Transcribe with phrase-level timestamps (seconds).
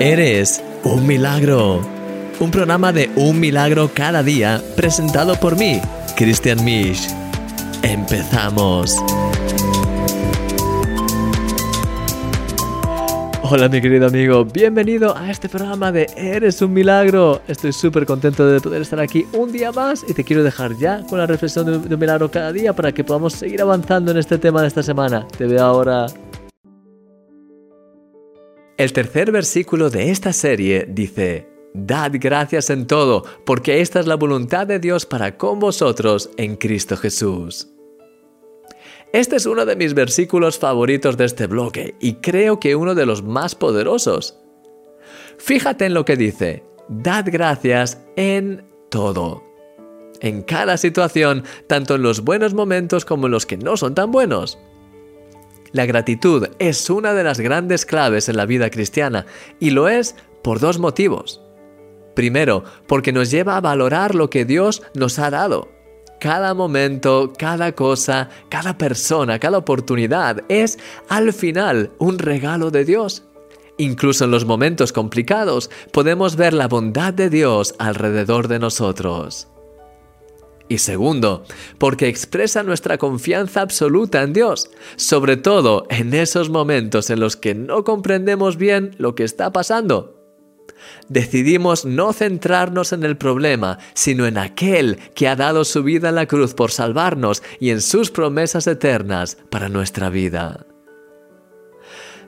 [0.00, 1.82] Eres un milagro.
[2.38, 5.78] Un programa de un milagro cada día presentado por mí,
[6.16, 7.06] Christian Misch.
[7.82, 8.96] Empezamos.
[13.42, 17.42] Hola mi querido amigo, bienvenido a este programa de Eres un milagro.
[17.46, 21.02] Estoy súper contento de poder estar aquí un día más y te quiero dejar ya
[21.10, 24.38] con la reflexión de un, milagro cada día para que podamos seguir avanzando en este
[24.38, 25.26] tema de esta semana.
[25.36, 26.06] Te veo ahora.
[28.80, 34.14] El tercer versículo de esta serie dice, Dad gracias en todo, porque esta es la
[34.14, 37.68] voluntad de Dios para con vosotros en Cristo Jesús.
[39.12, 43.04] Este es uno de mis versículos favoritos de este bloque y creo que uno de
[43.04, 44.38] los más poderosos.
[45.36, 49.44] Fíjate en lo que dice, Dad gracias en todo.
[50.22, 54.10] En cada situación, tanto en los buenos momentos como en los que no son tan
[54.10, 54.58] buenos.
[55.72, 59.26] La gratitud es una de las grandes claves en la vida cristiana
[59.60, 61.40] y lo es por dos motivos.
[62.14, 65.68] Primero, porque nos lleva a valorar lo que Dios nos ha dado.
[66.18, 73.24] Cada momento, cada cosa, cada persona, cada oportunidad es al final un regalo de Dios.
[73.78, 79.49] Incluso en los momentos complicados podemos ver la bondad de Dios alrededor de nosotros.
[80.70, 81.42] Y segundo,
[81.78, 87.56] porque expresa nuestra confianza absoluta en Dios, sobre todo en esos momentos en los que
[87.56, 90.16] no comprendemos bien lo que está pasando.
[91.08, 96.14] Decidimos no centrarnos en el problema, sino en aquel que ha dado su vida en
[96.14, 100.66] la cruz por salvarnos y en sus promesas eternas para nuestra vida.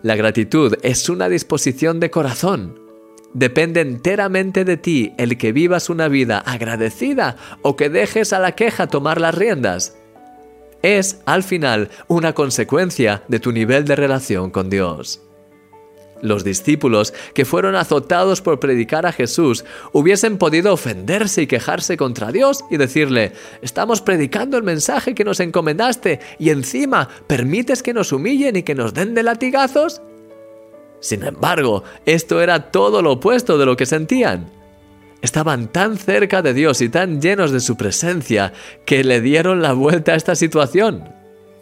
[0.02, 2.81] La gratitud es una disposición de corazón,
[3.34, 8.52] Depende enteramente de ti el que vivas una vida agradecida o que dejes a la
[8.52, 9.96] queja tomar las riendas.
[10.82, 15.22] Es, al final, una consecuencia de tu nivel de relación con Dios.
[16.20, 22.30] Los discípulos que fueron azotados por predicar a Jesús hubiesen podido ofenderse y quejarse contra
[22.30, 28.12] Dios y decirle, estamos predicando el mensaje que nos encomendaste y encima permites que nos
[28.12, 30.00] humillen y que nos den de latigazos.
[31.02, 34.46] Sin embargo, esto era todo lo opuesto de lo que sentían.
[35.20, 38.52] Estaban tan cerca de Dios y tan llenos de su presencia
[38.86, 41.12] que le dieron la vuelta a esta situación.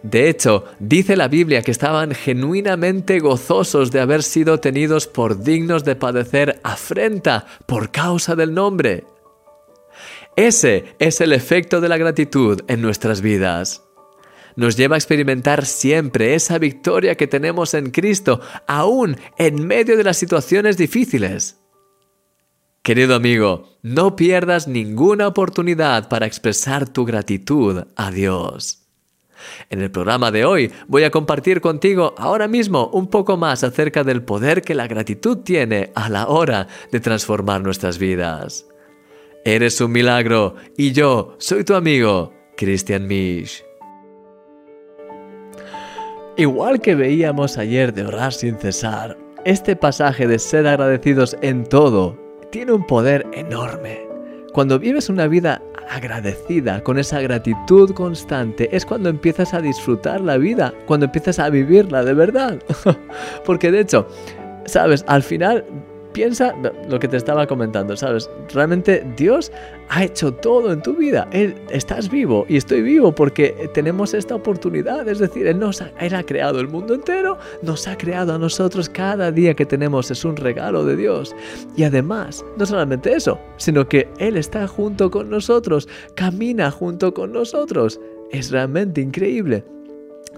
[0.02, 5.84] De hecho, dice la Biblia que estaban genuinamente gozosos de haber sido tenidos por dignos
[5.84, 9.04] de padecer afrenta por causa del nombre.
[10.36, 13.89] Ese es el efecto de la gratitud en nuestras vidas
[14.60, 20.04] nos lleva a experimentar siempre esa victoria que tenemos en Cristo, aún en medio de
[20.04, 21.58] las situaciones difíciles.
[22.82, 28.86] Querido amigo, no pierdas ninguna oportunidad para expresar tu gratitud a Dios.
[29.70, 34.04] En el programa de hoy voy a compartir contigo ahora mismo un poco más acerca
[34.04, 38.66] del poder que la gratitud tiene a la hora de transformar nuestras vidas.
[39.42, 43.69] Eres un milagro y yo soy tu amigo, Christian Misch.
[46.40, 49.14] Igual que veíamos ayer de orar sin cesar,
[49.44, 52.18] este pasaje de ser agradecidos en todo
[52.50, 54.00] tiene un poder enorme.
[54.54, 60.38] Cuando vives una vida agradecida, con esa gratitud constante, es cuando empiezas a disfrutar la
[60.38, 62.58] vida, cuando empiezas a vivirla de verdad.
[63.44, 64.08] Porque de hecho,
[64.64, 65.66] sabes, al final
[66.12, 66.54] piensa
[66.88, 68.30] lo que te estaba comentando, ¿sabes?
[68.52, 69.52] Realmente Dios
[69.88, 71.28] ha hecho todo en tu vida.
[71.32, 75.08] Él, estás vivo y estoy vivo porque tenemos esta oportunidad.
[75.08, 78.38] Es decir, Él, nos ha, Él ha creado el mundo entero, nos ha creado a
[78.38, 80.10] nosotros cada día que tenemos.
[80.10, 81.34] Es un regalo de Dios.
[81.76, 87.32] Y además, no solamente eso, sino que Él está junto con nosotros, camina junto con
[87.32, 88.00] nosotros.
[88.30, 89.64] Es realmente increíble.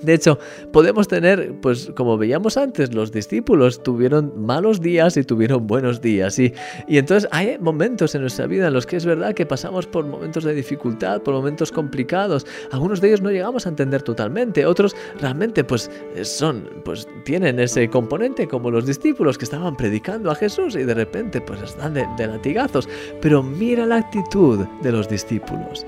[0.02, 0.38] De hecho,
[0.72, 6.38] podemos tener, pues como veíamos antes, los discípulos tuvieron malos días y tuvieron buenos días.
[6.38, 6.52] Y,
[6.88, 10.04] y entonces hay momentos en nuestra vida en los que es verdad que pasamos por
[10.04, 12.46] momentos de dificultad, por momentos complicados.
[12.70, 15.90] Algunos de ellos no llegamos a entender totalmente, otros realmente pues
[16.22, 20.94] son, pues tienen ese componente como los discípulos que estaban predicando a Jesús y de
[20.94, 22.88] repente pues están de, latigazos.
[23.20, 25.86] Pero mira la actitud de los discípulos.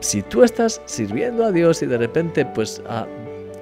[0.00, 2.82] Si tú estás sirviendo a Dios y de repente pues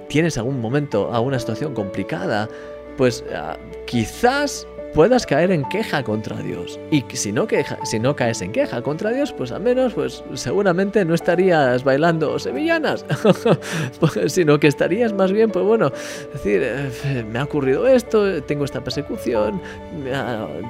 [0.08, 2.48] tienes algún momento, alguna situación complicada,
[2.96, 3.56] pues uh,
[3.86, 6.78] quizás puedas caer en queja contra Dios.
[6.90, 10.22] Y si no, queja, si no caes en queja contra Dios, pues al menos, pues
[10.34, 13.04] seguramente no estarías bailando sevillanas,
[14.28, 15.90] sino que estarías más bien, pues bueno,
[16.32, 19.60] decir, eh, me ha ocurrido esto, tengo esta persecución,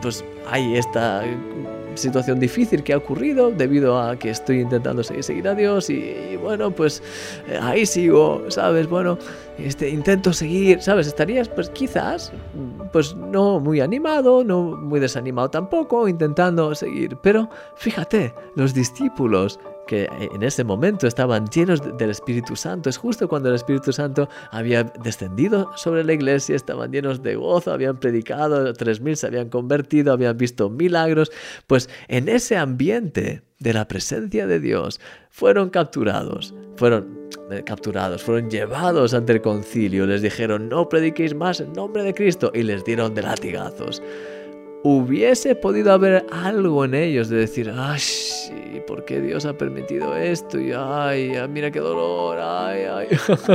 [0.00, 1.24] pues hay esta
[1.94, 6.70] situación difícil que ha ocurrido debido a que estoy intentando seguir, a Dios y, bueno,
[6.70, 7.02] pues
[7.48, 8.88] eh, ahí sigo, ¿sabes?
[8.88, 9.18] Bueno,
[9.58, 11.06] este, intento seguir, ¿sabes?
[11.06, 12.32] Estarías pues quizás,
[12.92, 17.16] pues no muy animado, no muy desanimado tampoco, intentando seguir.
[17.22, 22.90] Pero fíjate, los discípulos que en ese momento estaban llenos del Espíritu Santo.
[22.90, 27.72] Es justo cuando el Espíritu Santo había descendido sobre la iglesia, estaban llenos de gozo,
[27.72, 31.30] habían predicado, tres mil se habían convertido, habían visto milagros.
[31.66, 35.00] Pues en ese ambiente de la presencia de Dios
[35.30, 41.60] fueron capturados, fueron eh, capturados, fueron llevados ante el concilio, les dijeron no prediquéis más
[41.60, 44.02] en nombre de Cristo y les dieron de latigazos
[44.84, 48.00] hubiese podido haber algo en ellos de decir, ay,
[48.86, 50.60] ¿por qué Dios ha permitido esto?
[50.60, 53.06] Y ay, mira qué dolor, ay, ay.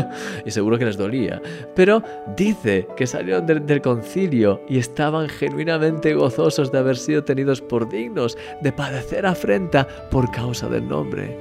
[0.45, 1.39] y seguro que les dolía.
[1.75, 2.01] Pero
[2.35, 8.35] dice que salieron del concilio y estaban genuinamente gozosos de haber sido tenidos por dignos
[8.61, 11.37] de padecer afrenta por causa del nombre.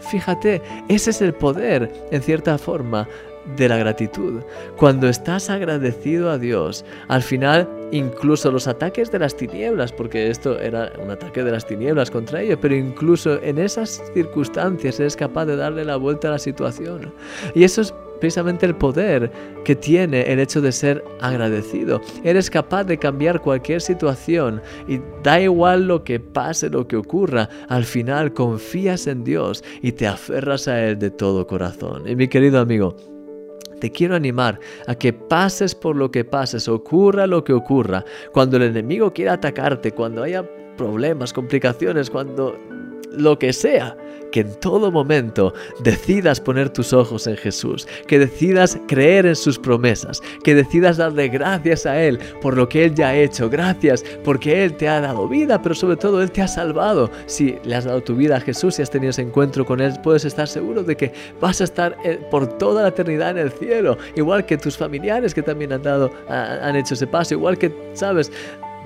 [0.00, 3.08] Fíjate, ese es el poder, en cierta forma,
[3.56, 4.42] de la gratitud.
[4.76, 10.58] Cuando estás agradecido a Dios, al final incluso los ataques de las tinieblas, porque esto
[10.58, 15.46] era un ataque de las tinieblas contra ellos, pero incluso en esas circunstancias eres capaz
[15.46, 17.12] de darle la vuelta a la situación.
[17.54, 19.30] Y eso es precisamente el poder
[19.64, 22.00] que tiene el hecho de ser agradecido.
[22.22, 27.48] Eres capaz de cambiar cualquier situación y da igual lo que pase, lo que ocurra,
[27.68, 32.08] al final confías en Dios y te aferras a Él de todo corazón.
[32.08, 32.96] Y mi querido amigo,
[33.84, 38.02] te quiero animar a que pases por lo que pases, ocurra lo que ocurra,
[38.32, 40.42] cuando el enemigo quiera atacarte, cuando haya
[40.78, 42.58] problemas, complicaciones, cuando
[43.10, 43.94] lo que sea,
[44.34, 49.60] que en todo momento decidas poner tus ojos en Jesús, que decidas creer en sus
[49.60, 54.04] promesas, que decidas darle gracias a Él por lo que Él ya ha hecho, gracias
[54.24, 57.12] porque Él te ha dado vida, pero sobre todo Él te ha salvado.
[57.26, 59.94] Si le has dado tu vida a Jesús y has tenido ese encuentro con Él,
[60.02, 63.52] puedes estar seguro de que vas a estar eh, por toda la eternidad en el
[63.52, 67.72] cielo, igual que tus familiares que también han dado, han hecho ese paso, igual que,
[67.92, 68.32] sabes,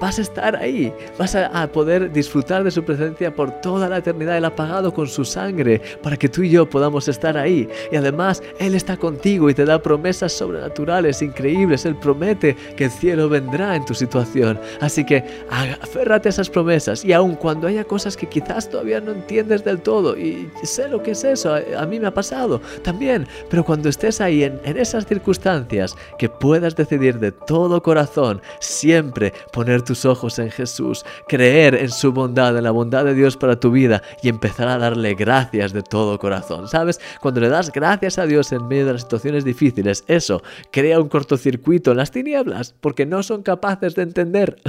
[0.00, 4.36] vas a estar ahí, vas a, poder disfrutar de su presencia por toda la eternidad.
[4.36, 7.68] Él ha pagado con su sangre para que tú y yo podamos estar ahí.
[7.92, 11.84] Y además, Él está contigo y te da promesas sobrenaturales, increíbles.
[11.84, 14.58] Él promete que el cielo vendrá en tu situación.
[14.80, 19.12] Así que aférrate a esas promesas y aun cuando haya cosas que quizás todavía no
[19.12, 23.26] entiendes del todo, y sé lo que es eso, a, mí me ha pasado también,
[23.48, 29.32] pero cuando estés ahí en, en esas circunstancias, que puedas decidir de todo corazón siempre
[29.52, 33.58] poner tus ojos en Jesús, creer en su bondad, en la bondad de Dios para
[33.58, 36.68] tu vida y empezar a darle gracias de todo corazón.
[36.68, 37.00] ¿Sabes?
[37.22, 41.08] Cuando le das gracias a Dios en medio de las situaciones difíciles, eso crea un
[41.08, 44.60] cortocircuito en las tinieblas porque no son capaces de entender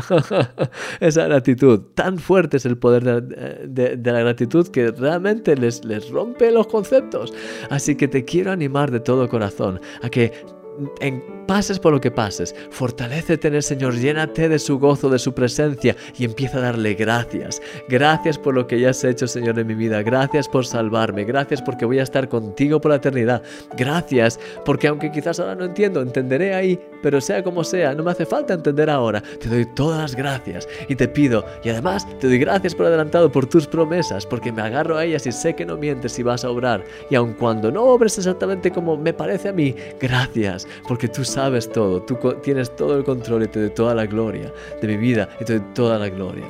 [1.02, 1.82] esa gratitud.
[1.96, 7.34] Tan fuerte es el poder de, la gratitud que realmente les, les rompe los conceptos.
[7.70, 10.59] Así que te quiero animar de todo corazón a que
[11.00, 15.18] en pases por lo que pases, fortalecete en el Señor, llénate de su gozo, de
[15.18, 17.62] su presencia y empieza a darle gracias.
[17.88, 20.04] Gracias por lo que ya has hecho, Señor, en mi vida.
[20.04, 21.24] Gracias por salvarme.
[21.24, 23.42] Gracias porque voy a estar contigo por la eternidad.
[23.76, 28.12] Gracias porque aunque quizás ahora no entiendo, entenderé ahí, pero sea como sea, no me
[28.12, 29.22] hace falta entender ahora.
[29.40, 33.32] Te doy todas las gracias y te pido, y además te doy gracias por adelantado
[33.32, 36.46] por tus promesas, porque me agarro a ellas y sé que no mientes y vas
[36.46, 36.84] a obrar.
[37.10, 41.70] Y aun cuando no obres exactamente como me parece a mí, gracias, porque tú sabes
[41.72, 45.30] todo, tú tienes todo el control y te doy toda la gloria de mi vida
[45.40, 46.46] y te doy toda la gloria.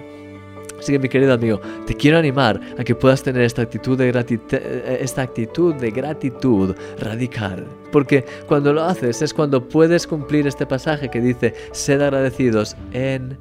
[0.79, 4.07] Así que mi querido amigo, te quiero animar a que puedas tener esta actitud de
[4.07, 7.67] gratitud, eh, esta actitud de gratitud radical.
[7.91, 13.37] Porque cuando lo haces es cuando puedes cumplir este pasaje que dice, sed agradecidos en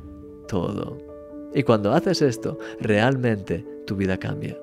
[0.48, 0.98] todo.
[1.54, 4.58] Y cuando haces esto, realmente tu vida cambia.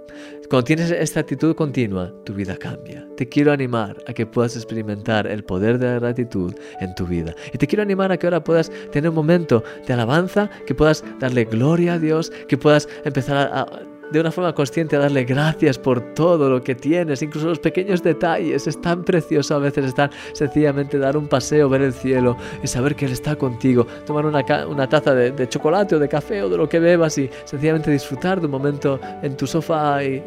[0.50, 3.08] Cuando tienes esta actitud continua, tu vida cambia.
[3.18, 7.34] Te quiero animar a que puedas experimentar el poder de la gratitud en tu vida.
[7.52, 11.04] Y te quiero animar a que ahora puedas tener un momento de alabanza, que puedas
[11.20, 13.66] darle gloria a Dios, que puedas empezar a
[14.12, 18.04] de una forma consciente a darle gracias por todo lo que tienes, incluso los pequeños
[18.04, 18.68] detalles.
[18.68, 22.96] Es tan precioso a veces estar sencillamente dar un paseo, ver el cielo y saber
[22.96, 26.58] que Él está contigo, tomar una, una taza de, chocolate o de café o de
[26.58, 30.24] lo que bebas y sencillamente disfrutar de un momento en tu sofá y,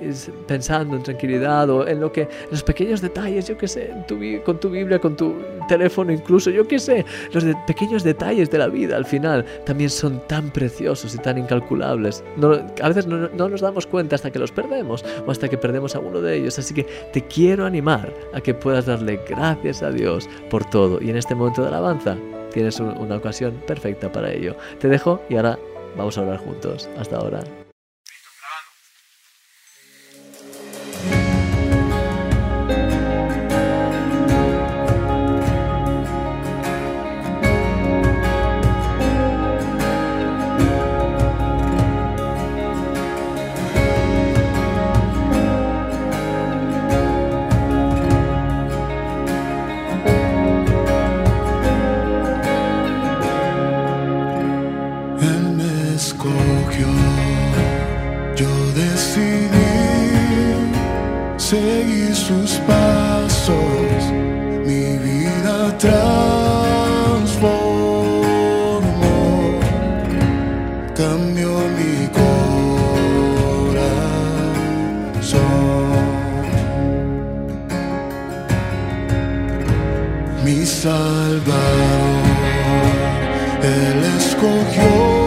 [0.46, 3.90] pensando en tranquilidad o en lo que, los pequeños detalles, yo qué sé,
[4.44, 5.34] con tu Biblia, con tu
[5.68, 10.20] teléfono incluso, yo qué sé, los pequeños detalles de la vida al final también son
[10.26, 12.24] tan preciosos y tan incalculables.
[12.82, 15.94] a veces no, no nos damos cuenta hasta que los perdemos o hasta que perdemos
[15.94, 16.58] a uno de ellos.
[16.58, 21.00] Así que te quiero animar a que puedas darle gracias a Dios por todo.
[21.00, 22.16] Y en este momento de alabanza
[22.52, 24.56] tienes una ocasión perfecta para ello.
[24.78, 25.58] Te dejo y ahora
[25.96, 26.88] vamos a hablar juntos.
[26.98, 27.40] Hasta ahora.
[58.98, 59.46] decidí
[61.36, 64.02] seguir sus pasos,
[64.66, 67.30] mi vida transformó,
[70.96, 72.48] cambió mi corazón,
[80.44, 81.52] mi Salvador,
[83.62, 85.18] Él escogió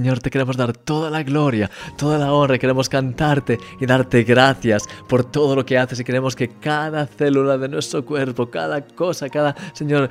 [0.00, 4.88] Señor, te queremos dar toda la gloria, toda la honra, queremos cantarte y darte gracias
[5.06, 9.28] por todo lo que haces y queremos que cada célula de nuestro cuerpo, cada cosa,
[9.28, 10.08] cada, Señor,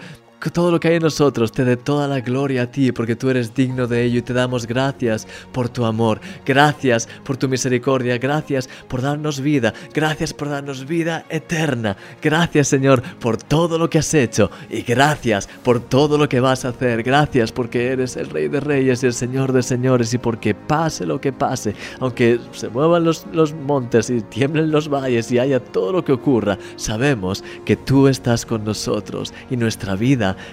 [0.47, 3.29] todo lo que hay en nosotros te dé toda la gloria a ti, porque tú
[3.29, 8.17] eres digno de ello y te damos gracias por tu amor, gracias por tu misericordia,
[8.17, 13.99] gracias por darnos vida, gracias por darnos vida eterna, gracias Señor por todo lo que
[13.99, 18.29] has hecho y gracias por todo lo que vas a hacer, gracias porque eres el
[18.29, 22.39] Rey de Reyes y el Señor de Señores y porque pase lo que pase, aunque
[22.53, 26.57] se muevan los, los montes y tiemblen los valles y haya todo lo que ocurra,
[26.77, 29.95] sabemos que tú estás con nosotros y nuestra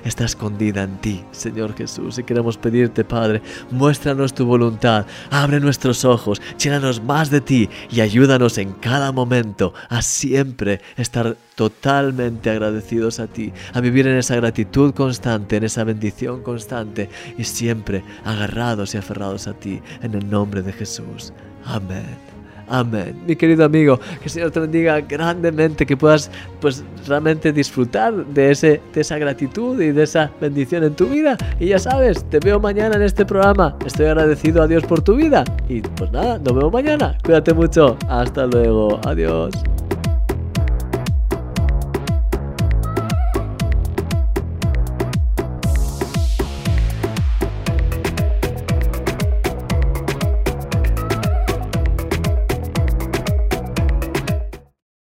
[0.05, 2.19] está escondida en ti, Señor Jesús.
[2.19, 8.01] Y queremos pedirte, Padre, muéstranos tu voluntad, abre nuestros ojos, llénanos más de ti y
[8.01, 14.37] ayúdanos en cada momento a siempre estar totalmente agradecidos a ti, a vivir en esa
[14.37, 20.29] gratitud constante, en esa bendición constante y siempre agarrados y aferrados a ti, en el
[20.29, 21.33] nombre de Jesús.
[21.65, 22.26] Amén.
[22.69, 23.17] Amén.
[23.27, 26.31] Mi querido amigo, que el Señor te bendiga grandemente, que puedas
[26.61, 31.37] pues realmente disfrutar de, ese, de esa gratitud y de esa bendición en tu vida.
[31.61, 33.77] Y ya sabes, te veo mañana en este programa.
[33.85, 35.45] Estoy agradecido a Dios por tu vida.
[35.69, 37.17] Y pues nada, nos vemos mañana.
[37.25, 37.97] Cuídate mucho.
[38.09, 39.01] Hasta luego.
[39.07, 39.53] Adiós.